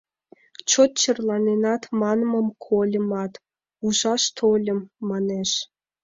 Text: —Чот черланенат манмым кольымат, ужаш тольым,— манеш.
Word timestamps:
—Чот 0.69 0.91
черланенат 0.99 1.83
манмым 1.99 2.47
кольымат, 2.65 3.33
ужаш 3.85 4.23
тольым,— 4.37 4.79
манеш. 5.09 5.51